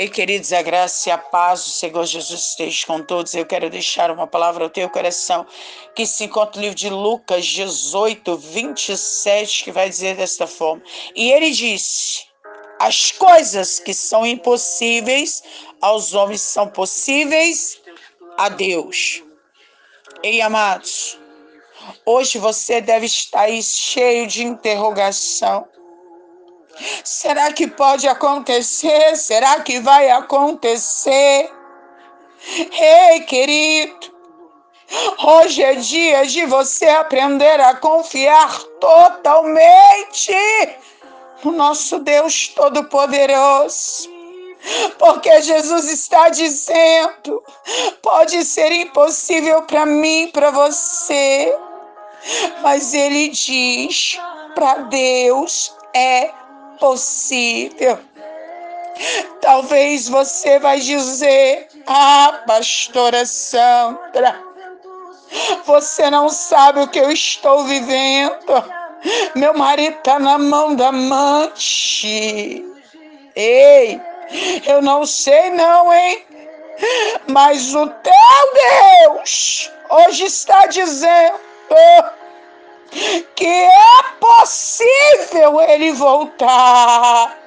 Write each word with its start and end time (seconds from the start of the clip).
E 0.00 0.08
queridos, 0.08 0.50
a 0.50 0.62
graça 0.62 1.10
e 1.10 1.12
a 1.12 1.18
paz 1.18 1.62
do 1.62 1.70
Senhor 1.72 2.06
Jesus 2.06 2.40
esteja 2.40 2.86
com 2.86 3.02
todos. 3.02 3.34
Eu 3.34 3.44
quero 3.44 3.68
deixar 3.68 4.10
uma 4.10 4.26
palavra 4.26 4.64
ao 4.64 4.70
teu 4.70 4.88
coração 4.88 5.46
que 5.94 6.06
se 6.06 6.24
encontra 6.24 6.56
no 6.56 6.62
livro 6.62 6.74
de 6.74 6.88
Lucas 6.88 7.44
18, 7.44 8.34
27, 8.34 9.62
que 9.62 9.70
vai 9.70 9.90
dizer 9.90 10.16
desta 10.16 10.46
forma. 10.46 10.82
E 11.14 11.30
ele 11.30 11.50
disse: 11.50 12.24
As 12.78 13.12
coisas 13.12 13.78
que 13.78 13.92
são 13.92 14.26
impossíveis 14.26 15.42
aos 15.82 16.14
homens 16.14 16.40
são 16.40 16.66
possíveis 16.66 17.78
a 18.38 18.48
Deus. 18.48 19.22
Ei, 20.22 20.40
amados, 20.40 21.18
hoje 22.06 22.38
você 22.38 22.80
deve 22.80 23.04
estar 23.04 23.42
aí 23.42 23.62
cheio 23.62 24.26
de 24.26 24.44
interrogação 24.44 25.68
Será 27.04 27.52
que 27.52 27.66
pode 27.66 28.08
acontecer? 28.08 29.16
Será 29.16 29.60
que 29.60 29.80
vai 29.80 30.10
acontecer? 30.10 31.52
Ei, 32.72 33.20
querido, 33.20 34.12
hoje 35.18 35.62
é 35.62 35.74
dia 35.74 36.26
de 36.26 36.46
você 36.46 36.86
aprender 36.86 37.60
a 37.60 37.76
confiar 37.76 38.62
totalmente 38.80 40.34
no 41.44 41.52
nosso 41.52 41.98
Deus 41.98 42.48
Todo-Poderoso. 42.48 44.08
Porque 44.98 45.40
Jesus 45.42 45.88
está 45.88 46.28
dizendo: 46.28 47.42
pode 48.02 48.44
ser 48.44 48.70
impossível 48.72 49.62
para 49.62 49.86
mim, 49.86 50.30
para 50.32 50.50
você, 50.50 51.54
mas 52.62 52.92
Ele 52.92 53.28
diz: 53.28 54.18
para 54.54 54.74
Deus 54.74 55.74
é 55.94 56.39
possível. 56.80 57.98
Talvez 59.40 60.08
você 60.08 60.58
vai 60.58 60.80
dizer: 60.80 61.68
"Ah, 61.86 62.42
pastora 62.46 63.24
Sandra, 63.24 64.40
você 65.64 66.10
não 66.10 66.28
sabe 66.28 66.80
o 66.80 66.88
que 66.88 66.98
eu 66.98 67.10
estou 67.10 67.64
vivendo. 67.64 68.34
Meu 69.34 69.54
marido 69.54 69.96
está 69.96 70.18
na 70.18 70.36
mão 70.36 70.74
da 70.74 70.88
amante. 70.88 72.64
Ei, 73.34 74.00
eu 74.66 74.82
não 74.82 75.06
sei 75.06 75.50
não, 75.50 75.92
hein? 75.92 76.24
Mas 77.28 77.74
o 77.74 77.86
teu 77.86 78.12
Deus 79.04 79.70
hoje 79.90 80.24
está 80.24 80.66
dizendo 80.66 81.38
que 83.34 83.46
é 83.46 84.02
possível 84.20 85.60
ele 85.60 85.92
voltar. 85.92 87.38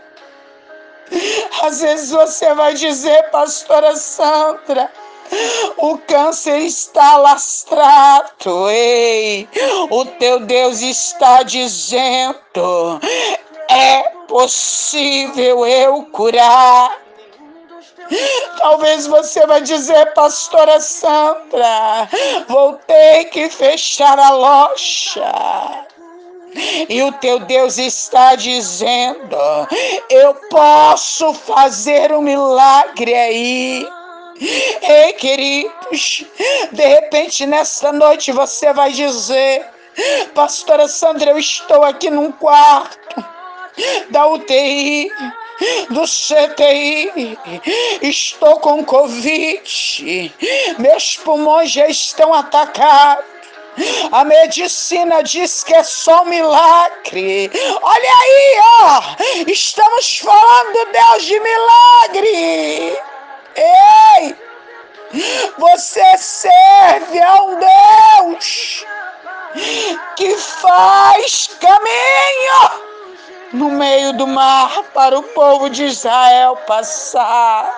Às 1.61 1.81
vezes 1.81 2.11
você 2.11 2.53
vai 2.53 2.73
dizer, 2.73 3.29
pastora 3.29 3.95
Sandra, 3.95 4.91
o 5.77 5.97
câncer 5.97 6.59
está 6.59 7.17
lastrado, 7.17 8.69
ei, 8.69 9.47
o 9.89 10.05
teu 10.05 10.39
Deus 10.39 10.81
está 10.81 11.43
dizendo, 11.43 12.99
é 13.69 14.03
possível 14.27 15.65
eu 15.65 16.03
curar. 16.11 17.02
Talvez 18.57 19.07
você 19.07 19.45
vai 19.45 19.61
dizer, 19.61 20.13
pastora 20.13 20.79
Sandra, 20.79 22.09
vou 22.47 22.73
ter 22.87 23.25
que 23.25 23.49
fechar 23.49 24.17
a 24.19 24.31
loja. 24.31 25.85
E 26.87 27.01
o 27.01 27.11
teu 27.13 27.39
Deus 27.39 27.77
está 27.77 28.35
dizendo: 28.35 29.37
eu 30.09 30.35
posso 30.49 31.33
fazer 31.33 32.11
um 32.11 32.21
milagre 32.21 33.13
aí. 33.13 33.87
Ei, 34.81 35.13
queridos, 35.13 36.25
de 36.71 36.85
repente 36.85 37.45
nesta 37.45 37.91
noite 37.91 38.31
você 38.31 38.71
vai 38.71 38.91
dizer: 38.91 39.65
Pastora 40.33 40.87
Sandra, 40.87 41.31
eu 41.31 41.39
estou 41.39 41.83
aqui 41.83 42.09
num 42.09 42.31
quarto 42.31 43.25
da 44.11 44.27
UTI 44.27 45.09
do 45.89 46.03
CTI. 46.03 47.37
Estou 48.01 48.59
com 48.59 48.83
Covid. 48.83 50.33
Meus 50.79 51.17
pulmões 51.17 51.71
já 51.71 51.87
estão 51.87 52.33
atacados. 52.33 53.25
A 54.11 54.23
medicina 54.23 55.23
diz 55.23 55.63
que 55.63 55.73
é 55.73 55.83
só 55.83 56.21
um 56.21 56.25
milagre. 56.25 57.51
Olha 57.81 58.11
aí, 58.21 58.59
ó. 58.81 59.01
Estamos 59.47 60.19
falando, 60.19 60.91
Deus, 60.91 61.23
de 61.23 61.39
milagre. 61.39 62.99
Ei! 63.55 64.35
Você 65.57 66.17
serve 66.17 67.21
a 67.21 67.43
um 67.43 67.59
Deus 67.59 68.85
que 70.15 70.35
faz 70.37 71.49
caminho 71.59 72.92
no 73.53 73.69
meio 73.69 74.13
do 74.13 74.25
mar 74.25 74.83
para 74.93 75.17
o 75.17 75.23
povo 75.23 75.69
de 75.69 75.85
Israel 75.85 76.57
passar. 76.67 77.71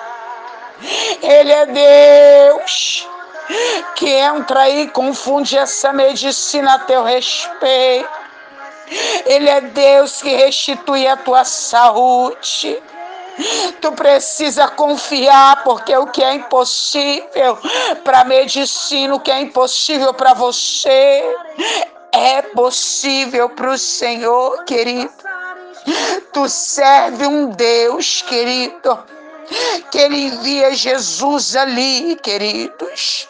Ele 1.21 1.51
é 1.51 1.65
Deus 1.65 3.07
que 3.95 4.09
entra 4.09 4.69
e 4.69 4.87
confunde 4.89 5.57
essa 5.57 5.91
medicina 5.93 6.75
a 6.75 6.79
teu 6.79 7.03
respeito. 7.03 8.09
Ele 9.25 9.49
é 9.49 9.61
Deus 9.61 10.21
que 10.21 10.29
restitui 10.29 11.07
a 11.07 11.17
tua 11.17 11.43
saúde. 11.43 12.81
Tu 13.81 13.91
precisa 13.91 14.69
confiar, 14.69 15.61
porque 15.63 15.95
o 15.97 16.07
que 16.07 16.23
é 16.23 16.35
impossível 16.35 17.57
para 18.03 18.21
a 18.21 18.23
medicina, 18.23 19.13
o 19.13 19.19
que 19.19 19.31
é 19.31 19.41
impossível 19.41 20.13
para 20.13 20.33
você, 20.33 21.23
é 22.13 22.41
possível 22.41 23.49
para 23.49 23.71
o 23.71 23.77
Senhor, 23.77 24.63
querido. 24.63 25.11
Tu 26.33 26.49
serve 26.49 27.27
um 27.27 27.49
Deus, 27.49 28.21
querido, 28.23 28.99
que 29.91 29.97
ele 29.97 30.27
envia 30.27 30.73
Jesus 30.73 31.55
ali, 31.55 32.15
queridos, 32.17 33.29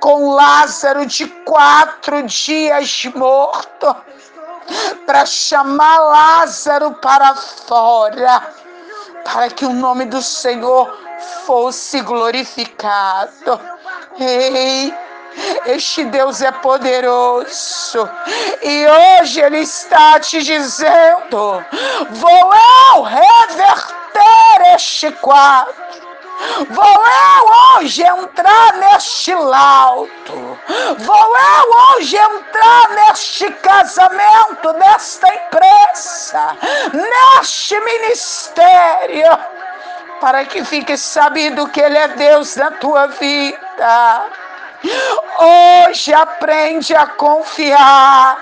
com 0.00 0.32
Lázaro 0.32 1.06
de 1.06 1.26
quatro 1.44 2.22
dias 2.22 3.04
morto, 3.14 3.94
para 5.04 5.26
chamar 5.26 5.98
Lázaro 6.00 6.94
para 6.94 7.34
fora, 7.34 8.54
para 9.24 9.50
que 9.50 9.64
o 9.64 9.72
nome 9.72 10.06
do 10.06 10.22
Senhor 10.22 10.90
fosse 11.44 12.00
glorificado. 12.00 13.60
Ei, 14.18 14.94
este 15.66 16.04
Deus 16.04 16.42
é 16.42 16.50
poderoso 16.50 18.10
e 18.62 18.86
hoje 18.86 19.40
Ele 19.40 19.58
está 19.58 20.18
te 20.20 20.42
dizendo: 20.42 21.64
vou 22.10 22.50
eu 22.94 23.02
reverter 23.02 24.74
este 24.74 25.10
quadro. 25.12 25.74
Vou 26.70 26.84
eu 26.84 27.78
hoje 27.78 28.02
entrar 28.02 28.72
neste 28.74 29.34
lauto. 29.34 30.58
Vou 30.98 31.36
eu 31.36 31.96
hoje 31.96 32.16
entrar 32.16 32.88
neste 32.90 33.50
casamento, 33.52 34.72
nesta 34.74 35.28
empresa, 35.28 36.56
neste 36.92 37.78
ministério, 37.80 39.38
para 40.20 40.44
que 40.46 40.64
fique 40.64 40.96
sabido 40.96 41.68
que 41.68 41.80
Ele 41.80 41.98
é 41.98 42.08
Deus 42.08 42.56
na 42.56 42.70
tua 42.70 43.06
vida. 43.08 44.24
Hoje 45.38 46.12
aprende 46.14 46.94
a 46.94 47.06
confiar, 47.06 48.36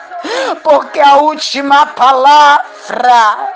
porque 0.62 1.00
a 1.00 1.16
última 1.16 1.86
palavra, 1.86 3.52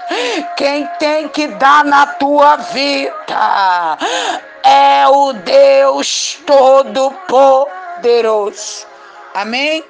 quem 0.56 0.86
tem 0.98 1.28
que 1.28 1.46
dar 1.48 1.84
na 1.84 2.06
tua 2.06 2.56
vida 2.56 3.98
é 4.64 5.06
o 5.08 5.32
Deus 5.32 6.40
Todo-Poderoso. 6.44 7.68
Amém? 9.34 9.84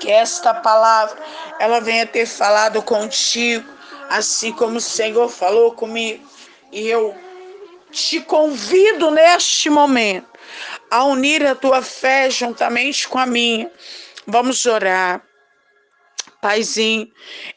Que 0.00 0.10
esta 0.10 0.54
palavra 0.54 1.18
ela 1.58 1.80
venha 1.80 2.06
ter 2.06 2.24
falado 2.26 2.80
contigo, 2.82 3.68
assim 4.08 4.52
como 4.52 4.78
o 4.78 4.80
Senhor 4.80 5.28
falou 5.28 5.72
comigo. 5.72 6.26
E 6.70 6.88
eu 6.88 7.14
te 7.90 8.20
convido 8.20 9.10
neste 9.10 9.68
momento 9.68 10.31
a 10.92 11.04
unir 11.04 11.42
a 11.46 11.54
tua 11.54 11.80
fé 11.80 12.28
juntamente 12.28 13.08
com 13.08 13.18
a 13.18 13.24
minha. 13.24 13.70
Vamos 14.26 14.66
orar. 14.66 15.22
Paizinho, 16.42 17.10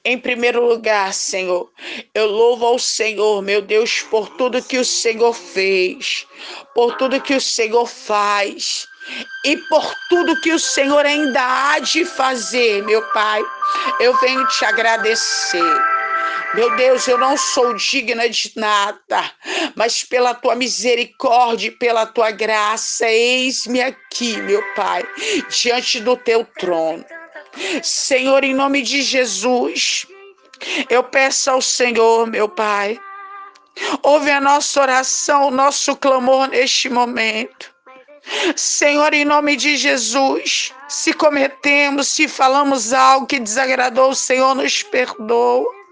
em 0.05 0.17
primeiro 0.17 0.65
lugar, 0.65 1.13
Senhor, 1.13 1.69
eu 2.13 2.27
louvo 2.27 2.65
ao 2.65 2.79
Senhor, 2.79 3.41
meu 3.41 3.61
Deus, 3.61 4.03
por 4.03 4.29
tudo 4.37 4.63
que 4.63 4.77
o 4.77 4.85
Senhor 4.85 5.33
fez, 5.33 6.25
por 6.73 6.95
tudo 6.95 7.19
que 7.19 7.33
o 7.33 7.41
Senhor 7.41 7.87
faz 7.87 8.87
e 9.43 9.57
por 9.57 9.93
tudo 10.07 10.39
que 10.39 10.53
o 10.53 10.59
Senhor 10.59 11.05
ainda 11.05 11.41
há 11.41 11.79
de 11.79 12.05
fazer, 12.05 12.83
meu 12.83 13.01
Pai. 13.09 13.41
Eu 13.99 14.15
venho 14.19 14.47
te 14.47 14.63
agradecer. 14.63 15.94
Meu 16.55 16.73
Deus, 16.77 17.05
eu 17.05 17.17
não 17.17 17.35
sou 17.35 17.73
digna 17.73 18.29
de 18.29 18.53
nada, 18.55 19.29
mas 19.75 20.05
pela 20.05 20.33
tua 20.33 20.55
misericórdia 20.55 21.67
e 21.67 21.71
pela 21.71 22.05
tua 22.05 22.31
graça, 22.31 23.05
eis-me 23.09 23.81
aqui, 23.81 24.37
meu 24.37 24.63
Pai, 24.73 25.03
diante 25.49 25.99
do 25.99 26.15
teu 26.15 26.45
trono. 26.57 27.03
Senhor, 27.83 28.41
em 28.45 28.53
nome 28.53 28.81
de 28.81 29.01
Jesus, 29.01 30.07
eu 30.89 31.03
peço 31.03 31.51
ao 31.51 31.61
Senhor, 31.61 32.25
meu 32.25 32.47
Pai, 32.47 32.97
ouve 34.01 34.31
a 34.31 34.39
nossa 34.39 34.81
oração, 34.81 35.49
o 35.49 35.51
nosso 35.51 35.93
clamor 35.97 36.47
neste 36.47 36.87
momento. 36.87 37.75
Senhor, 38.55 39.13
em 39.13 39.25
nome 39.25 39.57
de 39.57 39.75
Jesus, 39.75 40.73
se 40.87 41.11
cometemos, 41.11 42.07
se 42.07 42.29
falamos 42.29 42.93
algo 42.93 43.27
que 43.27 43.39
desagradou 43.39 44.11
o 44.11 44.15
Senhor, 44.15 44.55
nos 44.55 44.81
perdoa. 44.83 45.84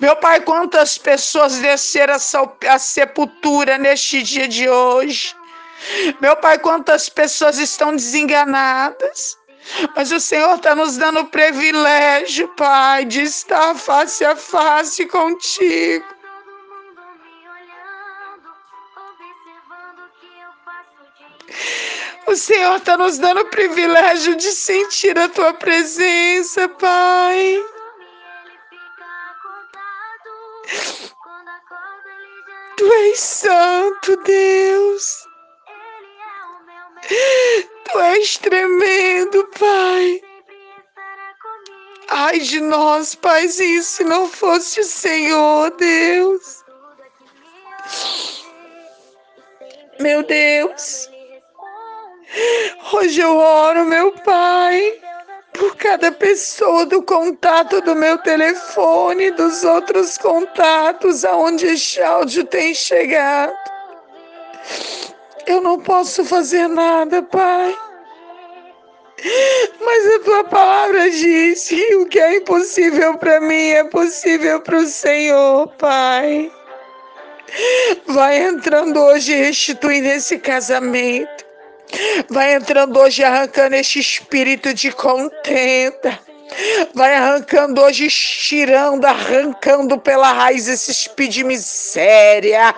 Meu 0.00 0.16
Pai, 0.16 0.40
quantas 0.40 0.96
pessoas 0.96 1.58
desceram 1.58 2.16
a 2.68 2.78
sepultura 2.78 3.78
neste 3.78 4.22
dia 4.22 4.46
de 4.46 4.68
hoje. 4.68 5.34
Meu 6.20 6.36
Pai, 6.36 6.58
quantas 6.58 7.08
pessoas 7.08 7.58
estão 7.58 7.94
desenganadas. 7.94 9.38
Mas 9.96 10.12
o 10.12 10.20
Senhor 10.20 10.56
está 10.56 10.74
nos 10.74 10.96
dando 10.96 11.20
o 11.20 11.26
privilégio, 11.26 12.48
Pai, 12.56 13.04
de 13.04 13.22
estar 13.22 13.74
face 13.74 14.24
a 14.24 14.36
face 14.36 15.06
contigo. 15.06 16.06
O 22.26 22.34
Senhor 22.34 22.76
está 22.76 22.96
nos 22.96 23.18
dando 23.18 23.40
o 23.40 23.50
privilégio 23.50 24.36
de 24.36 24.50
sentir 24.52 25.18
a 25.18 25.28
tua 25.28 25.52
presença, 25.54 26.68
Pai. 26.68 27.62
Tu 32.76 32.92
és 32.92 33.18
santo, 33.18 34.16
Deus. 34.24 35.26
Tu 37.84 38.00
és 38.00 38.38
tremendo, 38.38 39.44
Pai. 39.58 40.20
Ai 42.08 42.38
de 42.38 42.60
nós, 42.60 43.14
Paizinho, 43.14 43.82
se 43.82 44.04
não 44.04 44.28
fosse 44.28 44.80
o 44.80 44.84
Senhor, 44.84 45.70
Deus. 45.76 46.64
Meu 50.00 50.22
Deus. 50.22 51.10
Hoje 52.92 53.20
eu 53.20 53.36
oro, 53.36 53.84
meu 53.84 54.12
Pai, 54.12 55.00
por 55.56 55.76
cada 55.76 56.12
pessoa 56.12 56.86
do 56.86 57.02
contato 57.02 57.80
do 57.80 57.94
meu 57.94 58.18
telefone, 58.18 59.30
dos 59.30 59.64
outros 59.64 60.18
contatos 60.18 61.24
aonde 61.24 61.66
este 61.66 62.02
áudio 62.02 62.44
tem 62.44 62.74
chegado. 62.74 63.54
Eu 65.46 65.60
não 65.60 65.80
posso 65.80 66.24
fazer 66.24 66.68
nada, 66.68 67.22
Pai. 67.22 67.76
Mas 69.80 70.14
a 70.14 70.18
tua 70.20 70.44
palavra 70.44 71.08
diz 71.10 71.68
que 71.68 71.94
o 71.96 72.06
que 72.06 72.18
é 72.18 72.36
impossível 72.36 73.16
para 73.16 73.40
mim 73.40 73.70
é 73.70 73.84
possível 73.84 74.60
para 74.60 74.78
o 74.78 74.86
Senhor, 74.86 75.68
Pai. 75.78 76.52
Vai 78.06 78.42
entrando 78.42 79.00
hoje 79.00 79.32
e 79.32 79.36
restituindo 79.36 80.08
esse 80.08 80.38
casamento. 80.38 81.45
Vai 82.28 82.54
entrando 82.54 82.98
hoje 82.98 83.22
arrancando 83.22 83.76
este 83.76 83.98
espírito 83.98 84.72
de 84.74 84.90
contenta. 84.92 86.25
Vai 86.94 87.14
arrancando 87.14 87.80
hoje, 87.82 88.08
tirando, 88.08 89.04
arrancando 89.04 89.98
pela 89.98 90.32
raiz 90.32 90.68
esse 90.68 90.90
espírito 90.90 91.32
de 91.32 91.44
miséria. 91.44 92.74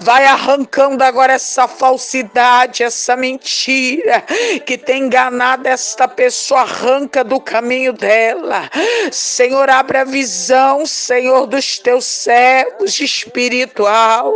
Vai 0.00 0.24
arrancando 0.24 1.02
agora 1.04 1.34
essa 1.34 1.68
falsidade, 1.68 2.82
essa 2.82 3.16
mentira 3.16 4.22
que 4.66 4.76
tem 4.76 5.04
enganado 5.04 5.68
esta 5.68 6.08
pessoa. 6.08 6.60
Arranca 6.62 7.22
do 7.22 7.40
caminho 7.40 7.92
dela. 7.92 8.68
Senhor, 9.12 9.70
abre 9.70 9.98
a 9.98 10.04
visão, 10.04 10.84
Senhor, 10.84 11.46
dos 11.46 11.78
teus 11.78 12.04
servos 12.04 12.98
espiritual. 13.00 14.34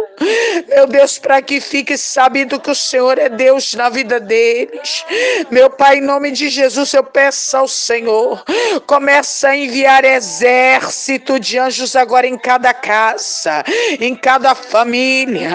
Meu 0.69 0.87
Deus, 0.87 1.19
para 1.19 1.43
que 1.43 1.61
fique 1.61 1.99
sabido 1.99 2.61
que 2.61 2.71
o 2.71 2.75
Senhor 2.75 3.19
é 3.19 3.29
Deus 3.29 3.75
na 3.75 3.89
vida 3.89 4.21
deles. 4.21 5.05
Meu 5.51 5.69
Pai, 5.69 5.99
em 5.99 6.03
nome 6.03 6.31
de 6.31 6.49
Jesus, 6.49 6.95
eu 6.95 7.05
peço 7.05 7.57
ao 7.57 7.69
Senhor 7.69 8.43
Começa 8.87 9.49
a 9.49 9.57
enviar 9.57 10.05
exército 10.05 11.39
de 11.39 11.59
anjos 11.59 11.95
agora 11.97 12.27
em 12.27 12.37
cada 12.37 12.75
casa, 12.75 13.65
em 14.01 14.15
cada 14.15 14.55
família. 14.55 15.51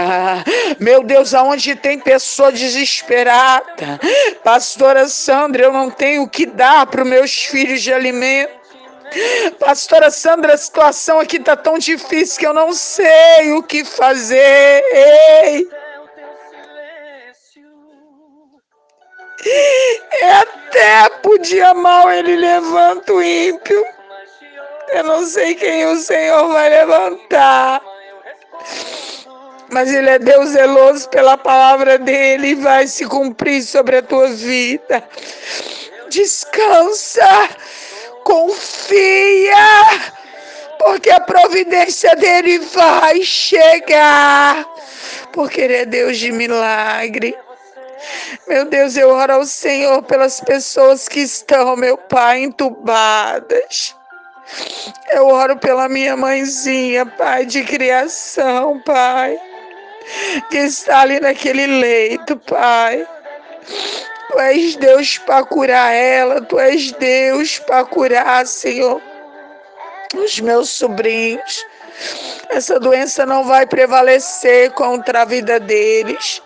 Meu 0.80 1.04
Deus, 1.04 1.34
aonde 1.34 1.76
tem 1.76 2.00
pessoa 2.00 2.52
desesperada. 2.52 4.00
Pastora 4.44 5.08
Sandra, 5.08 5.64
eu 5.64 5.74
não 5.74 5.90
tenho 5.90 6.24
o 6.24 6.30
que 6.30 6.46
dar 6.46 6.86
para 6.88 7.04
os 7.04 7.10
meus 7.10 7.34
filhos 7.34 7.82
de 7.82 7.94
alimento. 7.94 8.58
Pastora 9.60 10.12
Sandra, 10.12 10.54
a 10.54 10.58
situação 10.58 11.20
aqui 11.20 11.38
está 11.38 11.56
tão 11.56 11.78
difícil 11.78 12.40
que 12.40 12.46
eu 12.46 12.54
não 12.54 12.74
sei 12.74 13.54
o 13.54 13.64
que 13.64 13.86
fazer. 13.86 14.84
Ei! 14.92 15.87
É 19.46 20.32
até 20.32 21.10
por 21.22 21.38
dia 21.40 21.74
mal 21.74 22.12
ele 22.12 22.36
levanta 22.36 23.14
o 23.14 23.22
ímpio. 23.22 23.84
Eu 24.90 25.04
não 25.04 25.26
sei 25.26 25.54
quem 25.56 25.86
o 25.86 25.98
Senhor 25.98 26.48
vai 26.52 26.70
levantar. 26.70 27.82
Mas 29.70 29.94
ele 29.94 30.10
é 30.10 30.18
Deus 30.18 30.50
zeloso 30.50 31.10
pela 31.10 31.38
palavra 31.38 31.98
dele 31.98 32.50
e 32.50 32.56
vai 32.56 32.88
se 32.88 33.06
cumprir 33.06 33.62
sobre 33.64 33.98
a 33.98 34.02
tua 34.02 34.30
vida. 34.30 35.04
Descansa, 36.10 37.50
confia, 38.24 39.56
porque 40.80 41.10
a 41.10 41.20
providência 41.20 42.16
dele 42.16 42.60
vai 42.60 43.22
chegar. 43.24 44.66
Porque 45.34 45.62
ele 45.62 45.76
é 45.76 45.86
Deus 45.86 46.18
de 46.18 46.32
milagre. 46.32 47.38
Meu 48.48 48.66
Deus, 48.66 48.96
eu 48.98 49.10
oro 49.10 49.34
ao 49.34 49.46
Senhor 49.46 50.02
pelas 50.04 50.40
pessoas 50.40 51.08
que 51.08 51.20
estão, 51.20 51.76
meu 51.76 51.98
Pai, 51.98 52.44
entubadas. 52.44 53.96
Eu 55.10 55.28
oro 55.28 55.58
pela 55.58 55.90
minha 55.90 56.16
mãezinha, 56.16 57.06
Pai, 57.06 57.46
de 57.46 57.64
criação, 57.64 58.82
Pai, 58.86 59.38
que 60.50 60.58
está 60.58 61.02
ali 61.02 61.20
naquele 61.20 61.68
leito, 61.68 62.38
Pai. 62.38 63.06
Tu 64.30 64.40
és 64.40 64.76
Deus 64.76 65.18
para 65.18 65.46
curar 65.46 65.94
ela, 65.94 66.42
tu 66.42 66.60
és 66.60 66.92
Deus 66.94 67.60
para 67.60 67.86
curar, 67.86 68.46
Senhor, 68.46 69.02
os 70.16 70.40
meus 70.40 70.70
sobrinhos. 70.70 71.66
Essa 72.50 72.80
doença 72.80 73.26
não 73.26 73.44
vai 73.44 73.66
prevalecer 73.66 74.72
contra 74.72 75.22
a 75.22 75.26
vida 75.26 75.60
deles. 75.60 76.42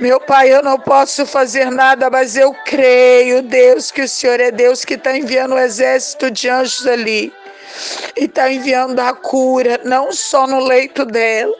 Meu 0.00 0.20
Pai, 0.20 0.52
eu 0.52 0.62
não 0.62 0.78
posso 0.78 1.24
fazer 1.24 1.70
nada, 1.70 2.10
mas 2.10 2.36
eu 2.36 2.52
creio, 2.64 3.42
Deus, 3.42 3.90
que 3.90 4.02
o 4.02 4.08
Senhor 4.08 4.40
é 4.40 4.50
Deus 4.50 4.84
que 4.84 4.94
está 4.94 5.16
enviando 5.16 5.54
um 5.54 5.58
exército 5.58 6.30
de 6.30 6.48
anjos 6.48 6.86
ali 6.86 7.32
e 8.16 8.24
está 8.24 8.50
enviando 8.52 8.98
a 9.00 9.12
cura, 9.12 9.80
não 9.84 10.12
só 10.12 10.46
no 10.46 10.60
leito 10.60 11.04
dela, 11.04 11.54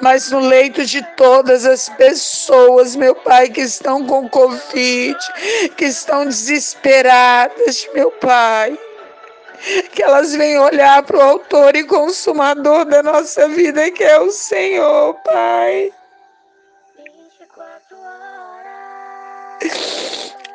mas 0.00 0.30
no 0.30 0.40
leito 0.40 0.84
de 0.84 1.02
todas 1.16 1.66
as 1.66 1.88
pessoas, 1.90 2.96
meu 2.96 3.14
Pai, 3.14 3.48
que 3.48 3.60
estão 3.60 4.06
com 4.06 4.28
Covid, 4.28 5.18
que 5.76 5.84
estão 5.86 6.24
desesperadas, 6.24 7.88
meu 7.94 8.10
Pai. 8.10 8.78
Que 9.92 10.02
elas 10.02 10.34
venham 10.34 10.64
olhar 10.64 11.02
para 11.02 11.18
o 11.18 11.20
Autor 11.20 11.76
e 11.76 11.84
Consumador 11.84 12.86
da 12.86 13.02
nossa 13.02 13.46
vida, 13.48 13.90
que 13.90 14.02
é 14.02 14.18
o 14.18 14.30
Senhor, 14.30 15.14
Pai. 15.22 15.92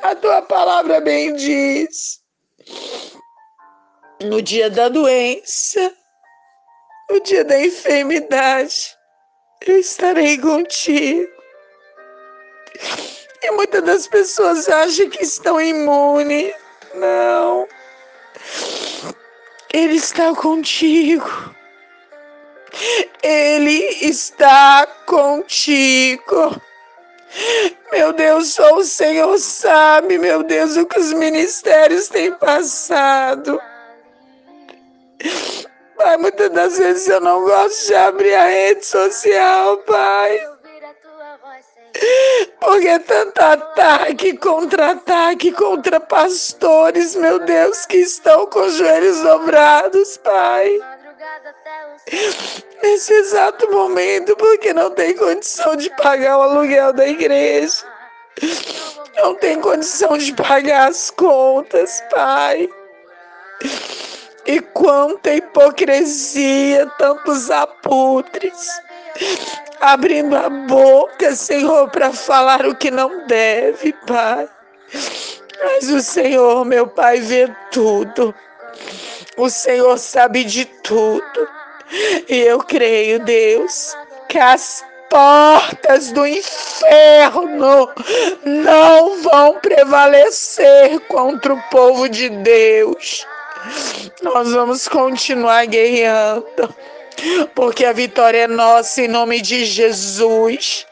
A 0.05 0.15
tua 0.15 0.39
palavra 0.43 1.01
bem 1.01 1.33
diz. 1.33 2.21
No 4.21 4.39
dia 4.39 4.69
da 4.69 4.87
doença, 4.87 5.91
no 7.09 7.19
dia 7.21 7.43
da 7.43 7.59
enfermidade, 7.59 8.95
eu 9.65 9.79
estarei 9.79 10.37
contigo. 10.37 11.27
E 13.41 13.51
muitas 13.53 13.83
das 13.83 14.07
pessoas 14.07 14.69
acham 14.69 15.09
que 15.09 15.23
estão 15.23 15.59
imunes. 15.59 16.53
Não. 16.93 17.67
Ele 19.73 19.95
está 19.95 20.35
contigo. 20.35 21.55
Ele 23.23 23.79
está 24.01 24.85
contigo. 25.07 26.61
Meu 27.91 28.13
Deus, 28.13 28.53
só 28.53 28.75
o 28.75 28.83
Senhor 28.83 29.37
sabe, 29.37 30.17
meu 30.17 30.43
Deus, 30.43 30.77
o 30.77 30.85
que 30.85 30.99
os 30.99 31.13
ministérios 31.13 32.07
têm 32.07 32.33
passado. 32.33 33.59
Pai, 35.97 36.17
muitas 36.17 36.49
das 36.51 36.77
vezes 36.77 37.07
eu 37.07 37.21
não 37.21 37.43
gosto 37.43 37.87
de 37.87 37.95
abrir 37.95 38.35
a 38.35 38.47
rede 38.47 38.85
social, 38.85 39.77
Pai. 39.79 40.39
Porque 42.59 42.87
é 42.87 42.99
tanto 42.99 43.39
ataque, 43.39 44.37
contra-ataque 44.37 45.51
contra 45.53 45.99
pastores, 45.99 47.15
meu 47.15 47.39
Deus, 47.39 47.85
que 47.85 47.97
estão 47.97 48.45
com 48.47 48.59
os 48.59 48.75
joelhos 48.75 49.21
dobrados, 49.21 50.17
Pai. 50.17 50.79
Nesse 52.81 53.13
exato 53.13 53.69
momento, 53.71 54.35
porque 54.35 54.73
não 54.73 54.89
tem 54.89 55.15
condição 55.15 55.75
de 55.75 55.89
pagar 55.91 56.39
o 56.39 56.41
aluguel 56.41 56.91
da 56.91 57.07
igreja. 57.07 57.85
Não 59.17 59.35
tem 59.35 59.61
condição 59.61 60.17
de 60.17 60.33
pagar 60.33 60.89
as 60.89 61.11
contas, 61.11 62.03
Pai. 62.11 62.67
E 64.45 64.59
quanta 64.59 65.33
hipocrisia, 65.33 66.85
tantos 66.97 67.49
aputres, 67.49 68.69
abrindo 69.81 70.35
a 70.35 70.49
boca, 70.49 71.35
Senhor, 71.35 71.89
para 71.89 72.11
falar 72.11 72.65
o 72.65 72.75
que 72.75 72.91
não 72.91 73.25
deve, 73.27 73.93
Pai. 74.07 74.49
Mas 75.63 75.89
o 75.89 76.01
Senhor, 76.01 76.65
meu 76.65 76.87
Pai, 76.87 77.19
vê 77.19 77.51
tudo. 77.71 78.33
O 79.37 79.49
Senhor 79.49 79.97
sabe 79.97 80.43
de 80.43 80.65
tudo. 80.65 81.47
E 82.27 82.39
eu 82.39 82.59
creio, 82.59 83.23
Deus, 83.23 83.95
que 84.27 84.39
as 84.39 84.83
portas 85.09 86.11
do 86.11 86.25
inferno 86.25 87.89
não 88.43 89.21
vão 89.21 89.59
prevalecer 89.59 90.99
contra 91.07 91.53
o 91.53 91.61
povo 91.69 92.09
de 92.09 92.29
Deus. 92.29 93.25
Nós 94.21 94.51
vamos 94.51 94.87
continuar 94.87 95.65
guerreando, 95.65 96.75
porque 97.53 97.85
a 97.85 97.93
vitória 97.93 98.39
é 98.39 98.47
nossa 98.47 99.01
em 99.01 99.07
nome 99.07 99.41
de 99.41 99.65
Jesus. 99.65 100.85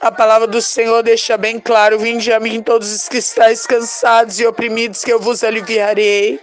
A 0.00 0.12
palavra 0.12 0.46
do 0.46 0.60
Senhor 0.60 1.02
deixa 1.02 1.36
bem 1.36 1.58
claro: 1.58 1.98
Vinde 1.98 2.32
a 2.32 2.40
mim 2.40 2.62
todos 2.62 2.92
os 2.94 3.08
que 3.08 3.18
estáis 3.18 3.66
cansados 3.66 4.38
e 4.38 4.46
oprimidos, 4.46 5.04
que 5.04 5.12
eu 5.12 5.20
vos 5.20 5.42
aliviarei. 5.42 6.40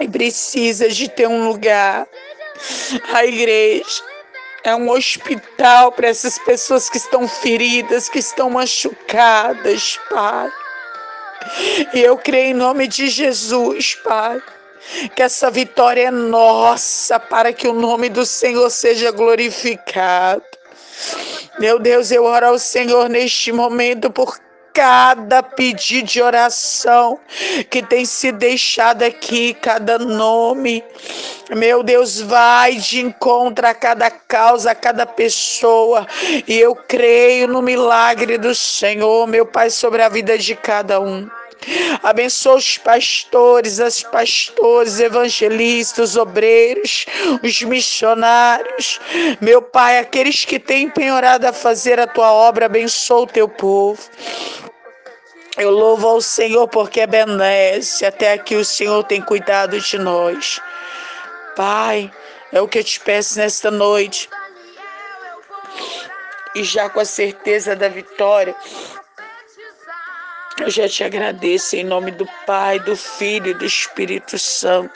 E 0.00 0.08
precisa 0.08 0.88
de 0.88 1.08
ter 1.08 1.26
um 1.26 1.48
lugar. 1.48 2.06
A 3.12 3.24
igreja 3.24 4.02
é 4.64 4.74
um 4.74 4.90
hospital 4.90 5.92
para 5.92 6.08
essas 6.08 6.38
pessoas 6.38 6.90
que 6.90 6.96
estão 6.96 7.28
feridas, 7.28 8.08
que 8.08 8.18
estão 8.18 8.50
machucadas, 8.50 9.98
Pai. 10.10 10.50
E 11.94 12.00
eu 12.00 12.18
creio 12.18 12.50
em 12.50 12.54
nome 12.54 12.88
de 12.88 13.08
Jesus, 13.08 13.94
Pai, 14.02 14.42
que 15.14 15.22
essa 15.22 15.50
vitória 15.50 16.08
é 16.08 16.10
nossa 16.10 17.20
para 17.20 17.52
que 17.52 17.68
o 17.68 17.72
nome 17.72 18.08
do 18.08 18.26
Senhor 18.26 18.68
seja 18.70 19.10
glorificado. 19.10 20.42
Meu 21.58 21.78
Deus, 21.78 22.10
eu 22.10 22.24
oro 22.24 22.46
ao 22.46 22.58
Senhor 22.58 23.08
neste 23.08 23.52
momento 23.52 24.10
por 24.10 24.38
cada 24.76 25.42
pedido 25.42 26.06
de 26.06 26.20
oração 26.20 27.18
que 27.70 27.82
tem 27.82 28.04
se 28.04 28.30
deixado 28.30 29.04
aqui, 29.04 29.54
cada 29.54 29.98
nome. 29.98 30.84
Meu 31.48 31.82
Deus, 31.82 32.20
vai 32.20 32.74
de 32.74 33.00
encontro 33.00 33.66
a 33.66 33.72
cada 33.72 34.10
causa, 34.10 34.72
a 34.72 34.74
cada 34.74 35.06
pessoa. 35.06 36.06
E 36.46 36.58
eu 36.58 36.74
creio 36.74 37.48
no 37.48 37.62
milagre 37.62 38.36
do 38.36 38.54
Senhor, 38.54 39.26
meu 39.26 39.46
Pai, 39.46 39.70
sobre 39.70 40.02
a 40.02 40.10
vida 40.10 40.36
de 40.36 40.54
cada 40.54 41.00
um. 41.00 41.26
Abençoa 42.02 42.56
os 42.56 42.78
pastores, 42.78 43.80
as 43.80 44.02
pastores, 44.02 45.00
evangelistas, 45.00 46.16
obreiros, 46.16 47.06
os 47.42 47.62
missionários. 47.62 49.00
Meu 49.40 49.60
Pai, 49.60 49.98
aqueles 49.98 50.44
que 50.44 50.58
têm 50.58 50.88
penhorado 50.88 51.46
a 51.46 51.52
fazer 51.52 51.98
a 51.98 52.06
tua 52.06 52.32
obra, 52.32 52.66
abençoa 52.66 53.22
o 53.22 53.26
teu 53.26 53.48
povo. 53.48 54.00
Eu 55.56 55.70
louvo 55.70 56.06
ao 56.06 56.20
Senhor 56.20 56.68
porque 56.68 57.00
é 57.00 57.06
benesse. 57.06 58.04
Até 58.04 58.32
aqui 58.32 58.56
o 58.56 58.64
Senhor 58.64 59.02
tem 59.04 59.22
cuidado 59.22 59.80
de 59.80 59.98
nós. 59.98 60.60
Pai, 61.56 62.12
é 62.52 62.60
o 62.60 62.68
que 62.68 62.78
eu 62.78 62.84
te 62.84 63.00
peço 63.00 63.38
nesta 63.38 63.70
noite. 63.70 64.28
E 66.54 66.62
já 66.62 66.88
com 66.88 67.00
a 67.00 67.04
certeza 67.04 67.74
da 67.74 67.88
vitória, 67.88 68.54
eu 70.58 70.70
já 70.70 70.88
te 70.88 71.04
agradeço 71.04 71.76
em 71.76 71.84
nome 71.84 72.10
do 72.10 72.26
Pai, 72.46 72.78
do 72.80 72.96
Filho 72.96 73.50
e 73.50 73.54
do 73.54 73.64
Espírito 73.64 74.38
Santo. 74.38 74.92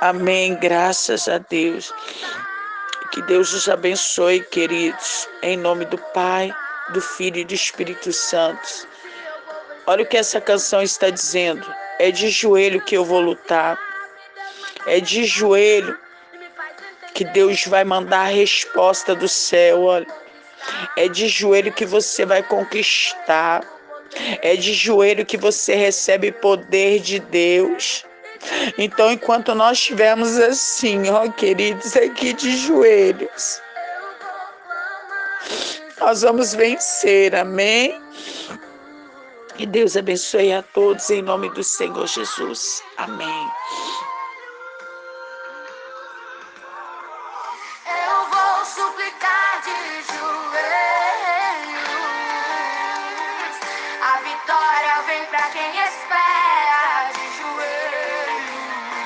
Amém. 0.00 0.54
Graças 0.56 1.28
a 1.28 1.38
Deus. 1.38 1.92
Que 3.12 3.22
Deus 3.22 3.52
os 3.52 3.68
abençoe, 3.68 4.40
queridos, 4.40 5.28
em 5.42 5.56
nome 5.56 5.84
do 5.84 5.98
Pai, 5.98 6.54
do 6.90 7.00
Filho 7.00 7.38
e 7.38 7.44
do 7.44 7.54
Espírito 7.54 8.12
Santo. 8.12 8.86
Olha 9.86 10.04
o 10.04 10.06
que 10.06 10.16
essa 10.16 10.40
canção 10.40 10.82
está 10.82 11.10
dizendo. 11.10 11.66
É 11.98 12.10
de 12.10 12.28
joelho 12.30 12.80
que 12.80 12.96
eu 12.96 13.04
vou 13.04 13.20
lutar. 13.20 13.78
É 14.86 15.00
de 15.00 15.24
joelho 15.24 15.98
que 17.14 17.24
Deus 17.24 17.66
vai 17.66 17.84
mandar 17.84 18.20
a 18.20 18.32
resposta 18.32 19.14
do 19.14 19.28
céu. 19.28 19.82
Olha. 19.82 20.06
É 20.96 21.08
de 21.08 21.26
joelho 21.26 21.72
que 21.72 21.84
você 21.84 22.24
vai 22.24 22.42
conquistar. 22.42 23.62
É 24.42 24.56
de 24.56 24.72
joelho 24.72 25.24
que 25.24 25.36
você 25.36 25.74
recebe 25.74 26.32
poder 26.32 27.00
de 27.00 27.20
Deus. 27.20 28.04
Então, 28.78 29.12
enquanto 29.12 29.54
nós 29.54 29.78
estivermos 29.78 30.38
assim, 30.38 31.08
ó, 31.10 31.30
queridos, 31.30 31.96
aqui 31.96 32.32
de 32.32 32.56
joelhos, 32.56 33.60
nós 36.00 36.22
vamos 36.22 36.54
vencer, 36.54 37.34
amém? 37.34 38.00
Que 39.56 39.66
Deus 39.66 39.94
abençoe 39.96 40.52
a 40.52 40.62
todos 40.62 41.10
em 41.10 41.20
nome 41.20 41.50
do 41.50 41.62
Senhor 41.62 42.06
Jesus. 42.06 42.82
Amém. 42.96 43.46